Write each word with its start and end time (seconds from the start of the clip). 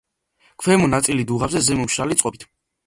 ქვემო 0.63 0.87
ნაწილი 0.95 1.29
დუღაბზე, 1.33 1.65
ზემო 1.69 1.87
მშრალი 1.91 2.21
წყობით. 2.23 2.53